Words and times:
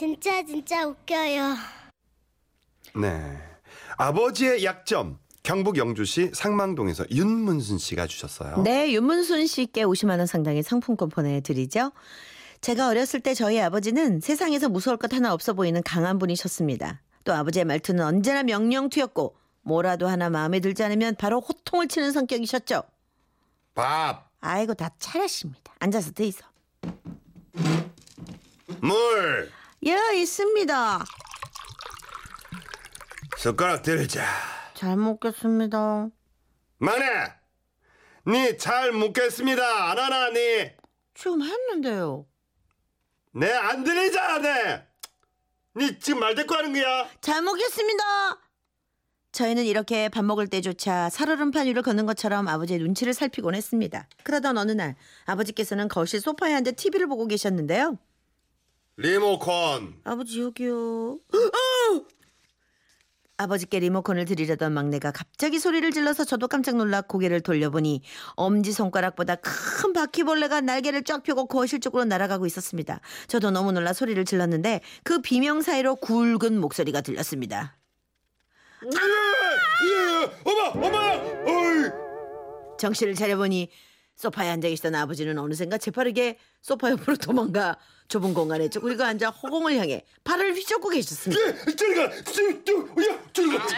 진짜 0.00 0.42
진짜 0.46 0.86
웃겨요. 0.86 1.56
네. 3.02 3.38
아버지의 3.98 4.64
약점. 4.64 5.18
경북 5.42 5.76
영주시 5.76 6.30
상망동에서 6.32 7.04
윤문순 7.10 7.76
씨가 7.76 8.06
주셨어요. 8.06 8.62
네, 8.62 8.92
윤문순 8.92 9.46
씨께 9.46 9.84
50만 9.84 10.16
원 10.16 10.26
상당의 10.26 10.62
상품권 10.62 11.10
보내드리죠. 11.10 11.92
제가 12.62 12.88
어렸을 12.88 13.20
때 13.20 13.34
저희 13.34 13.60
아버지는 13.60 14.20
세상에서 14.20 14.70
무서울 14.70 14.96
것 14.96 15.12
하나 15.12 15.34
없어 15.34 15.52
보이는 15.52 15.82
강한 15.82 16.18
분이셨습니다. 16.18 17.02
또 17.24 17.34
아버지의 17.34 17.66
말투는 17.66 18.02
언제나 18.02 18.42
명령투였고 18.42 19.36
뭐라도 19.60 20.08
하나 20.08 20.30
마음에 20.30 20.60
들지 20.60 20.82
않으면 20.82 21.16
바로 21.16 21.40
호통을 21.40 21.88
치는 21.88 22.12
성격이셨죠. 22.12 22.84
밥, 23.74 24.30
아이고 24.40 24.72
다 24.72 24.94
차렸습니다. 24.98 25.74
앉아서 25.78 26.12
드이소. 26.12 26.42
물, 28.80 29.50
예, 29.86 29.96
있습니다. 30.16 31.04
숟가락 33.38 33.82
들자. 33.82 34.22
잘 34.74 34.96
먹겠습니다. 34.96 36.08
마네, 36.78 37.04
니잘 38.26 38.92
묻겠습니다. 38.92 39.90
안 39.90 39.98
하나 39.98 40.28
니? 40.30 40.70
지금 41.14 41.42
했는데요. 41.42 42.26
내안 43.32 43.84
들리잖아 43.84 44.38
내. 44.38 44.86
니 45.76 45.98
지금 45.98 46.20
말 46.20 46.34
대꾸 46.34 46.54
하는 46.54 46.72
거야? 46.72 47.08
잘 47.20 47.42
먹겠습니다. 47.42 48.02
저희는 49.32 49.64
이렇게 49.64 50.08
밥 50.08 50.24
먹을 50.24 50.48
때조차 50.48 51.08
살얼음판 51.08 51.66
위를 51.66 51.82
걷는 51.82 52.04
것처럼 52.04 52.48
아버지의 52.48 52.80
눈치를 52.80 53.14
살피곤 53.14 53.54
했습니다. 53.54 54.08
그러던 54.24 54.58
어느 54.58 54.72
날 54.72 54.96
아버지께서는 55.26 55.88
거실 55.88 56.20
소파에 56.20 56.52
앉아 56.54 56.72
TV를 56.72 57.06
보고 57.06 57.26
계셨는데요. 57.28 57.96
리모컨. 59.00 59.94
아버지 60.04 60.42
여기요. 60.42 61.18
아버지께 63.38 63.78
리모컨을 63.78 64.26
드리려던 64.26 64.74
막내가 64.74 65.10
갑자기 65.10 65.58
소리를 65.58 65.90
질러서 65.90 66.24
저도 66.24 66.46
깜짝 66.48 66.76
놀라 66.76 67.00
고개를 67.00 67.40
돌려보니 67.40 68.02
엄지 68.34 68.72
손가락보다 68.72 69.36
큰 69.36 69.94
바퀴벌레가 69.94 70.60
날개를 70.60 71.04
쫙 71.04 71.22
펴고 71.22 71.46
거실 71.46 71.80
쪽으로 71.80 72.04
날아가고 72.04 72.44
있었습니다. 72.44 73.00
저도 73.28 73.50
너무 73.50 73.72
놀라 73.72 73.94
소리를 73.94 74.22
질렀는데 74.26 74.82
그 75.02 75.22
비명 75.22 75.62
사이로 75.62 75.96
굵은 75.96 76.60
목소리가 76.60 77.00
들렸습니다. 77.00 77.78
예, 78.84 78.88
예, 79.88 80.30
어머, 80.44 80.86
어머, 80.86 80.98
어이. 81.46 81.90
정신을 82.78 83.14
차려보니 83.14 83.70
소파에 84.20 84.50
앉아 84.50 84.68
계시던 84.68 84.94
아버지는 84.94 85.38
어느샌가 85.38 85.78
재빠르게 85.78 86.38
소파 86.60 86.90
옆으로 86.90 87.16
도망가 87.16 87.78
좁은 88.08 88.34
공간에 88.34 88.68
쭈그리고 88.68 89.02
앉아 89.02 89.30
허공을 89.30 89.78
향해 89.78 90.04
팔을 90.24 90.52
휘젓고 90.54 90.90
계셨습니다. 90.90 91.40
예, 91.42 91.74
저리 91.74 91.94
가, 91.94 92.10
저리, 92.24 92.62
저, 92.62 92.74
야, 92.74 93.18
저리 93.32 93.56
가. 93.56 93.64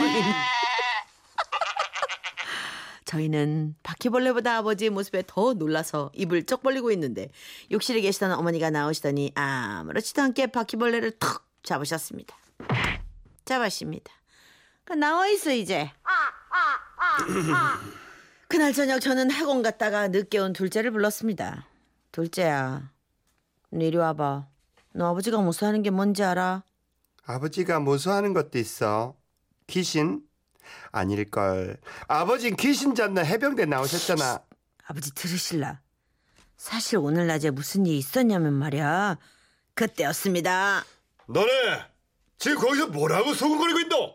저희는 3.04 3.76
바퀴벌레보다 3.84 4.56
아버지의 4.56 4.90
모습에 4.90 5.22
더 5.28 5.52
놀라서 5.52 6.10
입을 6.14 6.44
쩍 6.44 6.62
벌리고 6.64 6.90
있는데 6.90 7.30
욕실에 7.70 8.00
계시던 8.00 8.32
어머니가 8.32 8.70
나오시더니 8.70 9.30
아무렇지도 9.36 10.22
않게 10.22 10.48
바퀴벌레를 10.48 11.18
턱 11.20 11.46
잡으셨습니다. 11.62 12.36
잡았습니다. 13.44 14.10
그 14.84 14.94
나와 14.94 15.28
있어 15.28 15.52
이제. 15.52 15.92
그날 18.52 18.74
저녁 18.74 19.00
저는 19.00 19.30
학원 19.30 19.62
갔다가 19.62 20.08
늦게 20.08 20.36
온 20.38 20.52
둘째를 20.52 20.90
불렀습니다. 20.90 21.66
둘째야, 22.10 22.92
너 23.70 23.82
이리 23.82 23.96
와봐. 23.96 24.46
너 24.92 25.06
아버지가 25.06 25.38
무서워하는 25.38 25.82
게 25.82 25.88
뭔지 25.88 26.22
알아? 26.22 26.62
아버지가 27.24 27.80
무서워하는 27.80 28.34
것도 28.34 28.58
있어. 28.58 29.16
귀신? 29.68 30.20
아닐걸. 30.90 31.78
아버진 32.08 32.54
귀신 32.56 32.94
잡는 32.94 33.24
해병대 33.24 33.64
나오셨잖아. 33.64 34.42
아버지 34.84 35.14
들으실라. 35.14 35.80
사실 36.58 36.98
오늘 36.98 37.26
낮에 37.28 37.48
무슨 37.48 37.86
일이 37.86 37.96
있었냐면 37.96 38.52
말이야. 38.52 39.16
그때였습니다. 39.72 40.84
너네 41.26 41.86
지금 42.36 42.58
거기서 42.58 42.88
뭐라고 42.88 43.32
소곤거리고 43.32 43.80
있노? 43.80 44.14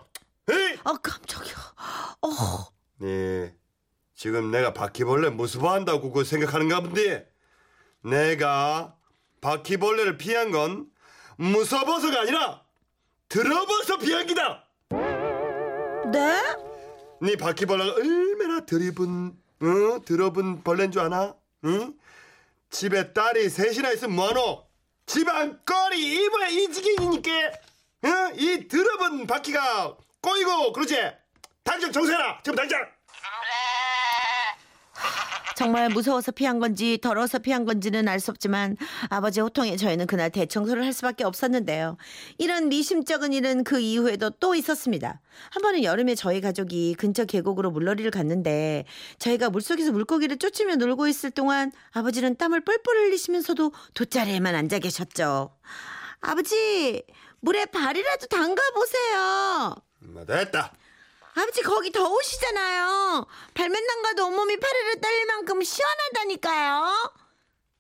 에이? 0.52 0.78
아 0.84 0.94
깜짝이야. 0.94 1.56
어, 2.22 2.30
네, 3.00 3.56
지금 4.17 4.50
내가 4.50 4.73
바퀴벌레 4.73 5.29
무서워한다고 5.29 6.11
그 6.11 6.23
생각하는가 6.23 6.81
본데 6.81 7.31
내가 8.01 8.95
바퀴벌레를 9.41 10.17
피한 10.17 10.50
건 10.50 10.88
무서워서가 11.35 12.22
아니라 12.22 12.63
들어버서 13.29 14.00
피한 14.00 14.25
기다. 14.25 14.66
네? 16.11 16.41
네 17.22 17.35
바퀴벌레가 17.35 17.94
얼마나 17.94 18.66
드리분, 18.66 19.38
어? 19.61 20.03
들어본 20.03 20.63
벌레인 20.63 20.91
줄 20.91 21.03
아나? 21.03 21.35
응? 21.66 21.94
집에 22.72 23.13
딸이 23.13 23.49
셋이나 23.49 23.91
있으면 23.91 24.16
뭐하노? 24.16 24.66
집안 25.05 25.59
꼴이 25.63 26.23
이모야 26.25 26.47
이지경이니까 26.47 27.31
어? 27.31 28.34
이 28.35 28.67
들어본 28.67 29.28
바퀴가 29.28 29.95
꼬이고 30.22 30.73
그러지? 30.73 30.97
당장 31.63 31.91
정세라 31.91 32.39
지금 32.44 32.55
당장 32.55 32.97
정말 35.57 35.90
무서워서 35.90 36.31
피한 36.31 36.59
건지 36.59 37.00
더러워서 37.01 37.40
피한 37.40 37.66
건지는 37.66 38.07
알 38.07 38.19
수 38.19 38.29
없지만 38.29 38.78
아버지 39.09 39.40
호통에 39.41 39.75
저희는 39.75 40.06
그날 40.06 40.29
대청소를 40.29 40.84
할 40.85 40.94
수밖에 40.94 41.23
없었는데요. 41.23 41.97
이런 42.38 42.69
미심쩍은 42.69 43.34
일은 43.34 43.63
그 43.63 43.79
이후에도 43.79 44.29
또 44.29 44.53
있었습니다. 44.53 45.19
한 45.50 45.62
번은 45.63 45.84
여름에 45.84 46.13
저희 46.13 46.41
가족이 46.41 46.96
근처 46.96 47.25
계곡으로 47.25 47.72
물놀이를 47.72 48.12
갔는데 48.12 48.85
저희가 49.17 49.50
물속에서 49.50 49.91
물고기를 49.91 50.38
쫓으며 50.38 50.75
놀고 50.75 51.07
있을 51.07 51.31
동안 51.31 51.72
아버지는 51.91 52.35
땀을 52.35 52.62
뻘뻘 52.62 52.96
흘리시면서도 52.96 53.72
돗자리에만 53.96 54.53
앉아 54.53 54.78
계셨죠. 54.79 55.56
아버지 56.22 57.03
물에 57.40 57.66
발이라도 57.66 58.28
담가 58.28 58.62
보세요. 58.75 59.75
뭐 60.00 60.23
됐다 60.23 60.73
아버지 61.38 61.62
거기 61.62 61.92
더우시잖아요. 61.92 63.28
발만 63.53 63.88
담가도 63.88 64.25
온몸이 64.25 64.58
파르르 64.59 65.00
떨릴 65.00 65.25
만큼 65.28 65.62
시원하다니까요. 65.62 67.14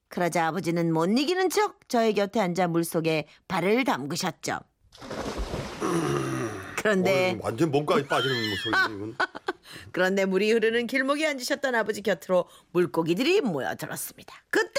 그러자 0.09 0.47
아버지는 0.47 0.93
못 0.93 1.05
이기는 1.07 1.49
척 1.49 1.89
저의 1.89 2.13
곁에 2.13 2.39
앉아 2.39 2.67
물속에 2.67 3.27
발을 3.47 3.83
담그셨죠. 3.83 4.59
그런데 6.75 7.33
어, 7.41 7.45
완전 7.45 7.71
몸까지 7.71 8.07
빠지는 8.07 8.49
모습이군 8.49 9.17
그런데 9.91 10.25
물이 10.25 10.51
흐르는 10.51 10.85
길목에 10.85 11.25
앉으셨던 11.25 11.73
아버지 11.73 12.01
곁으로 12.03 12.47
물고기들이 12.71 13.41
모여들었습니다. 13.41 14.35
그때 14.51 14.76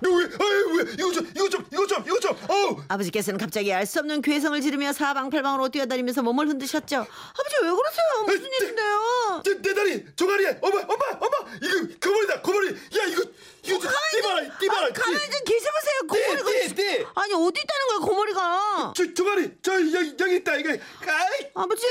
왜, 0.00 0.10
아이, 0.10 0.76
왜, 0.86 0.92
이거 0.92 1.10
좀, 1.10 1.28
이거 1.34 1.48
좀, 1.48 1.66
이거 1.72 1.84
좀, 1.88 2.04
이거 2.06 2.20
좀, 2.20 2.36
어우! 2.48 2.76
아버지께서는 2.86 3.36
갑자기 3.36 3.72
알 3.72 3.84
수 3.84 3.98
없는 3.98 4.22
괴성을 4.22 4.60
지르며 4.60 4.92
사방팔방으로 4.92 5.70
뛰어다니면서 5.70 6.22
몸을 6.22 6.46
흔드셨죠. 6.48 6.98
아버지 6.98 7.56
왜 7.62 7.70
그러세요? 7.70 8.24
무슨 8.26 8.44
에이, 8.44 8.50
일인데요? 8.60 9.42
내, 9.44 9.54
내 9.60 9.74
다리, 9.74 10.06
종아리에, 10.14 10.58
엄마, 10.62 10.80
엄마, 10.82 11.04
엄마! 11.18 11.36
이거, 11.60 11.88
거머리다, 11.98 12.42
거머리! 12.42 12.68
야, 12.68 13.04
이거, 13.08 13.22
이거 13.64 13.78
좀, 13.80 13.90
띠봐라, 14.12 14.58
띠봐라! 14.60 14.92
가만히 14.92 15.30
좀 15.30 15.40
계셔보세요. 15.44 15.98
고머리가 16.08 16.50
띠, 16.50 16.68
띠, 16.68 16.74
띠! 16.76 17.06
아니 17.16 17.34
어디 17.34 17.60
있다는 17.60 17.86
거야 17.88 17.98
고머리가? 18.06 18.92
저, 18.96 19.14
종아리, 19.14 19.50
저, 19.62 19.72
여기, 19.74 20.14
여기 20.20 20.36
있다, 20.36 20.54
이거, 20.58 20.70
아이! 20.70 21.50
아버지 21.54 21.86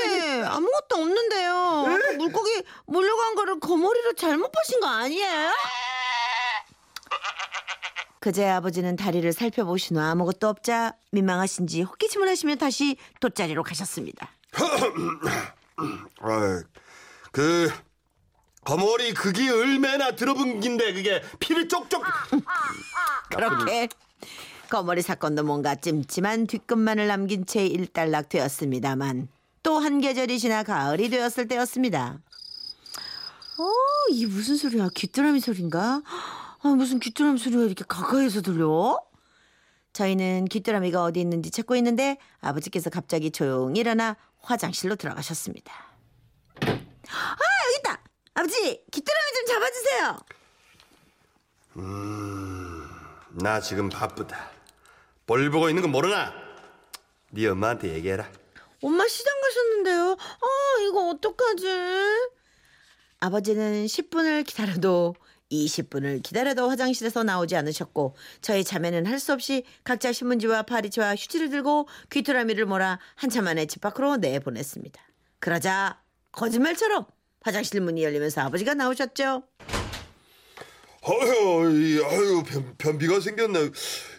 아무것도 0.46 0.96
없는데요. 0.96 1.52
아까 1.86 2.12
물고기 2.16 2.62
몰려간 2.86 3.34
거를 3.34 3.60
거머리로 3.60 4.14
잘못 4.14 4.50
보신 4.50 4.80
거 4.80 4.86
아니에요? 4.86 5.52
그제 8.20 8.48
아버지는 8.48 8.96
다리를 8.96 9.32
살펴보신 9.32 9.96
후 9.96 10.02
아무것도 10.02 10.48
없자 10.48 10.94
민망하신지 11.12 11.82
헛기침을 11.82 12.28
하시며 12.28 12.56
다시 12.56 12.96
돗자리로 13.20 13.62
가셨습니다. 13.62 14.30
그, 17.32 17.70
거머리 18.64 19.14
그게 19.14 19.48
얼마나 19.50 20.14
들어본 20.16 20.60
긴데, 20.60 20.92
그게 20.94 21.22
피를 21.38 21.68
쪽쪽. 21.68 22.02
그렇게 23.30 23.88
거머리 24.68 25.00
사건도 25.02 25.44
뭔가 25.44 25.74
찜찜한 25.76 26.46
뒷끝만을 26.46 27.06
남긴 27.06 27.46
채 27.46 27.64
일단락 27.66 28.28
되었습니다만 28.28 29.28
또 29.62 29.78
한 29.78 30.00
계절이 30.00 30.38
지나 30.38 30.62
가을이 30.64 31.08
되었을 31.08 31.46
때였습니다. 31.48 32.18
어, 33.58 33.64
이 34.10 34.26
무슨 34.26 34.56
소리야? 34.56 34.88
귀뚜라미 34.94 35.40
소리인가? 35.40 36.02
아, 36.60 36.68
무슨 36.68 36.98
귀뚜라미 36.98 37.38
소리가 37.38 37.62
이렇게 37.62 37.84
가까이서 37.86 38.42
들려? 38.42 39.00
저희는 39.92 40.46
귀뚜라미가 40.46 41.02
어디 41.02 41.20
있는지 41.20 41.50
찾고 41.50 41.76
있는데 41.76 42.18
아버지께서 42.40 42.90
갑자기 42.90 43.30
조용히 43.30 43.80
일어나 43.80 44.16
화장실로 44.40 44.96
들어가셨습니다. 44.96 45.72
아, 46.62 46.66
여기 46.66 47.78
있다! 47.78 48.02
아버지, 48.34 48.84
귀뚜라미 48.90 49.32
좀 49.34 49.46
잡아주세요! 49.46 50.18
나 53.40 53.60
지금 53.60 53.88
바쁘다. 53.88 54.50
볼 55.26 55.50
보고 55.50 55.68
있는 55.68 55.82
건 55.82 55.92
모르나? 55.92 56.32
네 57.30 57.46
엄마한테 57.46 57.92
얘기해라. 57.94 58.28
엄마 58.82 59.06
시장 59.06 59.34
가셨는데요. 59.40 60.12
아, 60.12 60.80
이거 60.88 61.08
어떡하지? 61.10 61.66
아버지는 63.20 63.86
10분을 63.86 64.46
기다려도 64.46 65.14
20분을 65.50 66.22
기다려도 66.22 66.68
화장실에서 66.68 67.22
나오지 67.24 67.56
않으셨고 67.56 68.16
저희 68.40 68.64
자매는 68.64 69.06
할 69.06 69.18
수 69.18 69.32
없이 69.32 69.64
각자 69.82 70.12
신문지와 70.12 70.62
파리지와 70.62 71.16
휴지를 71.16 71.50
들고 71.50 71.88
귀뚜라미를 72.10 72.66
몰아 72.66 73.00
한참 73.16 73.44
만에 73.44 73.66
집 73.66 73.80
밖으로 73.80 74.16
내보냈습니다. 74.16 75.00
그러자 75.40 76.00
거짓말처럼 76.32 77.06
화장실 77.40 77.80
문이 77.80 78.04
열리면서 78.04 78.42
아버지가 78.42 78.74
나오셨죠. 78.74 79.42
아유, 81.02 81.70
이, 81.72 82.04
아유 82.04 82.42
변, 82.46 82.74
변비가 82.76 83.18
생겼네. 83.20 83.70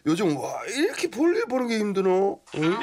요즘 0.07 0.35
와 0.37 0.65
이렇게 0.65 1.09
볼일 1.09 1.45
보는 1.45 1.67
게 1.67 1.77
힘드노? 1.79 2.41
응? 2.55 2.77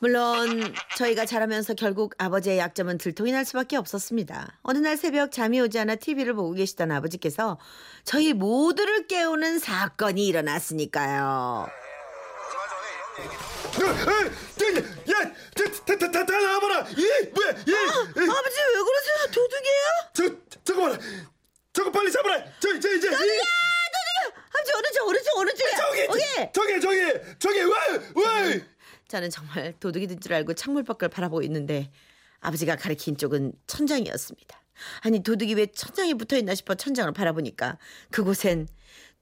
물론 0.00 0.74
저희가 0.96 1.26
자라면서 1.26 1.74
결국 1.74 2.14
아버지의 2.16 2.56
약점은 2.58 2.96
들통이 2.96 3.32
날 3.32 3.44
수밖에 3.44 3.76
없었습니다. 3.76 4.58
어느 4.62 4.78
날 4.78 4.96
새벽 4.96 5.30
잠이 5.30 5.60
오지 5.60 5.78
않아 5.78 5.96
TV를 5.96 6.32
보고 6.32 6.52
계시던 6.54 6.90
아버지께서 6.90 7.58
저희 8.04 8.32
모두를 8.32 9.06
깨우는 9.06 9.58
사건이 9.58 10.26
일어났으니까요. 10.26 11.68
야, 13.80 15.18
야, 15.20 15.32
다, 15.54 15.96
다, 15.98 16.10
다, 16.10 16.24
다 16.26 16.40
나와봐라. 16.40 16.86
예, 16.96 17.26
뭐야, 17.28 17.50
예, 17.68 17.72
예. 17.72 18.30
아버지 18.30 18.56
왜 18.58 18.82
그러세요? 18.82 19.26
도둑이에요? 19.32 19.84
저, 20.14 20.62
저거 20.64 20.80
봐라. 20.82 20.98
저거 21.74 21.92
빨리 21.92 22.10
잡아라. 22.10 22.42
저기, 22.58 22.80
저기, 22.80 23.00
저기. 23.00 23.14
이, 23.14 23.40
아버지 24.48 24.72
어느 24.74 24.86
쪽 24.94 25.08
어느 25.08 25.22
쪽 25.22 25.38
어느 25.38 25.50
쪽이야? 25.50 25.76
저기. 25.76 26.06
저기, 26.52 26.80
저기, 26.80 27.20
저기, 27.38 27.60
와, 27.64 27.78
와. 28.14 28.60
저는 29.10 29.28
정말 29.28 29.74
도둑이 29.80 30.06
된줄 30.06 30.32
알고 30.32 30.54
창문 30.54 30.84
밖을 30.84 31.08
바라보고 31.08 31.42
있는데 31.42 31.90
아버지가 32.38 32.76
가리킨 32.76 33.16
쪽은 33.16 33.52
천장이었습니다. 33.66 34.62
아니 35.00 35.22
도둑이 35.22 35.54
왜 35.54 35.66
천장에 35.66 36.14
붙어 36.14 36.38
있나 36.38 36.54
싶어 36.54 36.74
천장을 36.74 37.12
바라보니까 37.12 37.76
그곳엔 38.10 38.68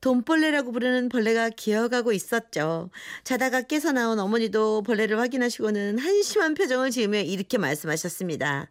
돈벌레라고 0.01 0.71
부르는 0.71 1.09
벌레가 1.09 1.49
기어가고 1.49 2.13
있었죠. 2.13 2.91
자다가 3.25 3.63
깨서 3.63 3.91
나온 3.91 4.21
어머니도 4.21 4.83
벌레를 4.83 5.19
확인하시고는 5.19 5.99
한심한 5.99 6.55
표정을 6.55 6.91
지으며 6.91 7.21
이렇게 7.21 7.59
말씀하셨습니다. 7.59 8.71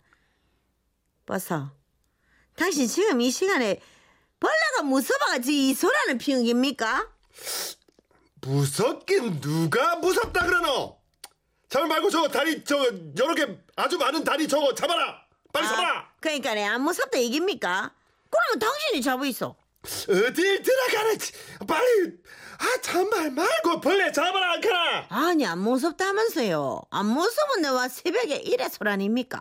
버서, 1.25 1.73
당신 2.55 2.87
지금 2.87 3.19
이 3.19 3.29
시간에 3.29 3.81
벌레가 4.39 4.83
무서워가지고 4.83 5.51
이 5.51 5.73
소란을 5.73 6.17
피운 6.17 6.45
겁니까? 6.45 7.09
무섭긴 8.39 9.41
누가 9.41 9.97
무섭다 9.97 10.45
그러노? 10.45 10.96
잡을 11.77 11.87
말고 11.87 12.09
저거 12.09 12.27
다리 12.27 12.63
저거 12.63 12.89
여러 13.19 13.35
개 13.35 13.47
아주 13.75 13.97
많은 13.99 14.23
다리 14.23 14.47
저거 14.47 14.73
잡아라. 14.73 15.21
빨리 15.53 15.67
잡아라. 15.67 16.09
그러니까 16.19 16.51
안 16.51 16.81
무섭다 16.81 17.19
이깁니까? 17.19 17.91
그러면 18.31 18.59
당신이 18.59 19.01
잡아 19.03 19.23
있어. 19.27 19.55
어딜 20.09 20.61
들어가는지 20.63 21.31
빨리 21.67 22.13
아 22.57 22.81
참말 22.81 23.29
말고 23.29 23.79
벌레 23.79 24.11
잡아라 24.11 24.53
안카라. 24.53 25.05
아니 25.09 25.45
안 25.45 25.59
무섭다면서요. 25.59 26.81
안 26.89 27.05
무서운 27.05 27.61
내와 27.61 27.87
새벽에 27.89 28.37
이래 28.37 28.67
소란입니까? 28.67 29.39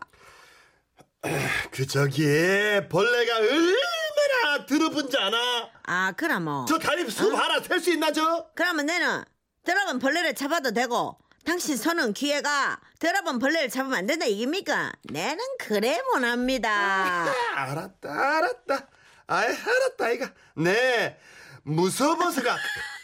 그 1.71 1.87
저기에 1.87 2.87
벌레가 2.89 3.37
얼마나 3.39 4.67
더러운지 4.67 5.17
아나? 5.17 5.71
아 5.85 6.13
그럼 6.15 6.45
뭐. 6.45 6.67
저 6.69 6.79
다리 6.79 7.11
수 7.11 7.35
하나 7.35 7.61
셀수 7.61 7.93
있나 7.93 8.13
저? 8.13 8.47
그러면 8.55 8.85
내는 8.87 9.25
드라곤 9.65 9.99
벌레를 9.99 10.35
잡아도 10.35 10.73
되고 10.73 11.19
당신 11.47 11.77
손은 11.77 12.13
기회가 12.13 12.81
드라곤 12.99 13.39
벌레를 13.39 13.69
잡으면 13.71 13.97
안 13.97 14.07
된다 14.07 14.27
이깁니까? 14.27 14.93
내는 15.05 15.39
그래 15.61 16.01
못합니다. 16.13 17.33
알았다 17.55 18.11
알았다 18.11 18.89
아이 19.29 19.47
알았다 19.47 20.11
이가 20.11 20.33
네 20.57 21.17
무서워서가 21.63 22.57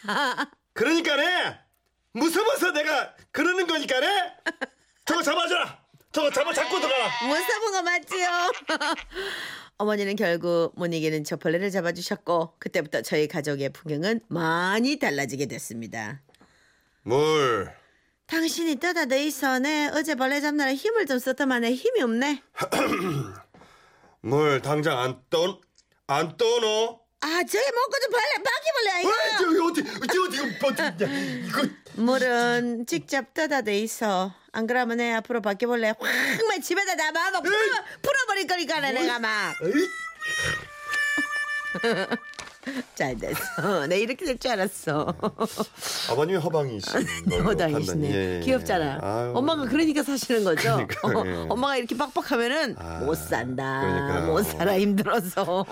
그러니까네 0.73 1.57
무서워서 2.11 2.71
내가 2.71 3.15
그러는 3.31 3.65
거니까네 3.65 4.33
저거 5.05 5.21
잡아줘라 5.23 5.79
저거 6.11 6.29
잡아 6.29 6.53
잡고 6.53 6.79
들어가라 6.79 7.09
무서운 7.27 7.71
거 7.71 7.81
맞지요? 7.81 8.27
어머니는 9.77 10.15
결국 10.17 10.73
못 10.75 10.85
이기는 10.93 11.23
저 11.23 11.37
벌레를 11.37 11.71
잡아주셨고 11.71 12.55
그때부터 12.59 13.01
저희 13.01 13.27
가족의 13.27 13.69
풍경은 13.69 14.19
많이 14.27 14.99
달라지게 14.99 15.47
됐습니다. 15.47 16.21
뭘 17.01 17.73
당신이 18.37 18.79
떠다 18.79 19.05
내 19.05 19.23
있어. 19.25 19.59
내 19.59 19.87
어제 19.93 20.15
벌레 20.15 20.41
잡느라 20.41 20.73
힘을 20.73 21.05
좀 21.05 21.19
썼더만 21.19 21.61
내 21.61 21.71
힘이 21.73 22.01
없네. 22.01 22.41
뭘 24.21 24.59
당장 24.61 24.97
안 24.99 25.21
떠, 25.29 25.61
안 26.07 26.35
떠노? 26.35 26.99
아 27.21 27.27
저기 27.27 27.63
먹고 27.71 27.91
좀 28.01 28.11
벌레 28.11 28.43
바퀴벌레 28.43 28.91
아, 28.91 28.95
아이가. 28.95 29.37
저기 29.37 29.59
어디, 29.59 29.83
저 30.11 30.23
어디, 30.23 30.41
뭐, 30.59 30.71
이거, 31.47 31.67
물은 31.95 32.85
직접 32.87 33.33
떠다 33.35 33.61
돼 33.61 33.77
있어. 33.79 34.33
안 34.51 34.65
그러면 34.67 34.97
내 34.97 35.11
앞으로 35.13 35.41
바퀴벌레 35.41 35.89
확 35.89 35.99
막 36.01 36.59
집에다 36.61 36.95
놔봐. 36.95 37.31
막 37.31 37.43
풀어, 37.43 37.55
풀어버릴 38.01 38.47
거니까 38.47 38.79
내가 38.79 39.19
막. 39.19 39.53
잘 42.95 43.15
됐어. 43.17 43.87
내 43.87 43.99
이렇게 44.01 44.25
될 44.25 44.37
줄 44.37 44.51
알았어. 44.51 45.13
아버님이 46.11 46.37
허방이신 46.39 47.05
걸로 47.29 47.51
여당이시네. 47.51 48.01
판단. 48.01 48.11
예, 48.11 48.35
예. 48.37 48.39
귀엽잖아. 48.41 48.99
아유. 49.01 49.33
엄마가 49.35 49.65
그러니까 49.65 50.03
사시는 50.03 50.43
거죠. 50.43 50.73
어, 51.03 51.23
예. 51.25 51.45
엄마가 51.49 51.77
이렇게 51.77 51.95
빡빡하면은 51.97 52.75
아, 52.77 52.99
못 52.99 53.15
산다. 53.15 53.81
그러니까요. 53.81 54.31
못 54.31 54.43
살아 54.43 54.79
힘들어서. 54.79 55.65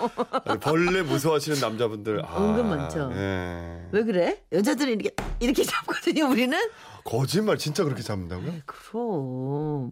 아니, 0.44 0.60
벌레 0.60 1.02
무서워하시는 1.02 1.60
남자분들 1.60 2.22
아, 2.24 2.38
은근 2.38 2.68
많죠. 2.68 3.10
예. 3.14 3.86
왜 3.92 4.02
그래? 4.04 4.42
여자들은 4.52 4.92
이렇게 5.00 5.14
이렇게 5.40 5.64
잡거든요. 5.64 6.26
우리는. 6.28 6.58
거짓말 7.04 7.58
진짜 7.58 7.82
그렇게 7.84 8.00
잡는다고요? 8.02 8.52
그럼 8.64 9.90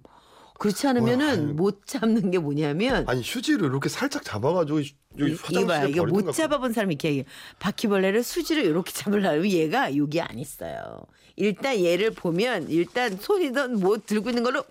그렇지 0.60 0.86
않으면은 0.88 1.28
아유. 1.28 1.42
못 1.54 1.86
잡는 1.86 2.30
게 2.30 2.38
뭐냐면 2.38 3.04
아니 3.08 3.22
휴지를 3.22 3.70
이렇게 3.70 3.88
살짝 3.88 4.22
잡아가지고 4.24 4.80
이- 4.80 4.94
여기 5.18 5.32
이거 5.32 5.42
봐, 5.42 5.48
화장실에 5.74 5.90
이거 5.90 6.02
버리는 6.02 6.24
못 6.26 6.32
잡아본 6.32 6.72
사람이 6.74 6.94
이렇게 6.94 7.08
얘기해. 7.08 7.24
바퀴벌레를 7.58 8.22
수지로 8.22 8.60
이렇게 8.60 8.92
잡으려면 8.92 9.46
얘가 9.46 9.96
여기 9.96 10.20
안 10.20 10.38
있어요. 10.38 11.00
일단 11.36 11.82
얘를 11.82 12.10
보면 12.10 12.68
일단 12.68 13.16
손이든 13.18 13.80
뭐 13.80 13.96
들고 14.04 14.28
있는 14.28 14.42
걸로 14.42 14.62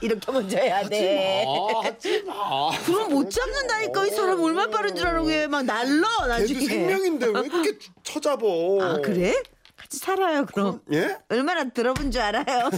이렇게 0.00 0.32
먼저 0.32 0.56
해야 0.56 0.82
돼. 0.88 1.44
그럼 2.86 3.12
못 3.12 3.30
잡는다니까 3.30 4.06
이 4.06 4.10
사람 4.10 4.40
얼마나 4.42 4.70
빠른 4.70 4.96
줄 4.96 5.06
알아 5.06 5.22
얘막 5.26 5.66
날라 5.66 6.08
걔도 6.22 6.26
나중에. 6.26 6.66
생명인데 6.66 7.26
왜 7.26 7.40
이렇게 7.44 7.78
쳐잡어? 8.02 8.80
아 8.82 9.00
그래? 9.02 9.34
같이 9.76 9.98
살아요 9.98 10.46
그럼. 10.46 10.80
예? 10.92 11.18
얼마나 11.28 11.64
들어본 11.68 12.10
줄 12.10 12.22
알아요? 12.22 12.70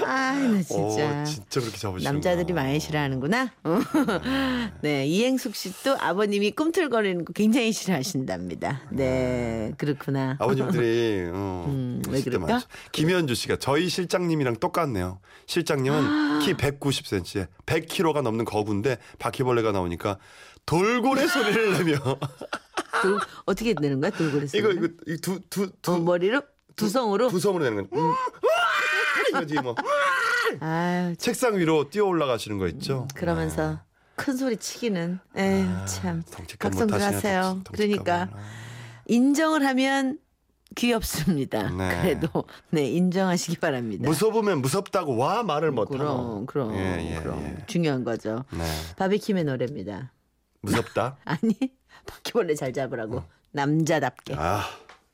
나 0.00 0.12
진짜. 1.54 1.60
그렇게 1.60 1.78
잡으시는 1.78 2.12
남자들이 2.12 2.52
많이 2.52 2.80
싫어하는구나. 2.80 3.52
어. 3.64 3.78
네, 4.82 5.06
이행숙 5.06 5.54
씨도 5.54 5.96
아버님이 6.00 6.52
꿈틀거리는 6.52 7.24
거 7.24 7.32
굉장히 7.32 7.72
싫어하신답니다. 7.72 8.82
네, 8.90 9.72
그렇구나. 9.78 10.36
아버님들이 10.40 11.30
어, 11.32 11.66
음, 11.68 12.02
왜 12.08 12.22
그럴까? 12.22 12.62
김현주 12.92 13.34
씨가 13.34 13.56
저희 13.56 13.88
실장님이랑 13.88 14.56
똑같네요. 14.56 15.20
실장님은 15.46 15.98
아. 16.04 16.38
키 16.44 16.54
190cm에 16.54 17.46
100kg가 17.66 18.22
넘는 18.22 18.44
거구인데 18.44 18.98
바퀴벌레가 19.18 19.72
나오니까 19.72 20.18
돌고래 20.66 21.26
소리를 21.26 21.72
내며 21.72 21.98
돌- 23.02 23.20
어떻게 23.44 23.74
내는 23.78 24.00
거야, 24.00 24.10
돌고래 24.10 24.46
소리? 24.46 24.60
이거 24.60 24.70
이거 24.72 24.88
두두두 25.20 25.92
어, 25.92 25.98
머리로 25.98 26.42
두성으로. 26.76 27.28
두섬으로 27.28 27.64
내는 27.64 27.88
건 27.88 27.98
음, 28.00 28.14
이거지 29.30 29.54
뭐 29.60 29.74
아유, 30.60 31.16
책상 31.16 31.56
위로 31.58 31.90
뛰어 31.90 32.04
올라가시는 32.06 32.58
거 32.58 32.66
있죠. 32.68 33.06
그러면서 33.14 33.80
큰 34.16 34.36
소리 34.36 34.56
치기는. 34.56 35.18
에휴, 35.36 35.66
참. 35.86 36.22
아, 36.26 36.30
덩치값 36.36 36.58
각성들 36.72 36.94
못하시네, 36.96 37.14
하세요. 37.16 37.42
덩치- 37.42 37.64
덩치값을. 37.64 37.74
그러니까 37.74 38.28
인정을 39.06 39.64
하면 39.66 40.18
귀엽습니다. 40.76 41.70
네. 41.70 42.02
그래도 42.02 42.44
네 42.70 42.84
인정하시기 42.90 43.58
바랍니다. 43.58 44.08
무서우면 44.08 44.60
무섭다고 44.60 45.16
와 45.16 45.42
말을 45.42 45.70
못하노. 45.70 46.46
그럼 46.46 46.46
그럼 46.46 46.74
예, 46.74 47.14
예, 47.14 47.20
그럼 47.20 47.42
예. 47.44 47.66
중요한 47.66 48.02
거죠. 48.04 48.44
네. 48.52 48.64
바비킴의 48.96 49.44
노래입니다. 49.44 50.12
무섭다. 50.62 51.16
아니 51.24 51.56
바퀴벌레 52.06 52.54
잘 52.56 52.72
잡으라고 52.72 53.22
남자답게. 53.52 54.34
아 54.36 54.64